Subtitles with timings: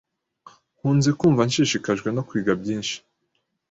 [0.77, 2.95] Nkunze kumva nshishikajwe no kwiga byinshi.